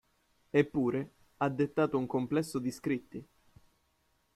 Eppure, 0.49 1.11
ha 1.37 1.49
dettato 1.49 1.99
un 1.99 2.07
complesso 2.07 2.57
di 2.57 2.71
scritti. 2.71 3.27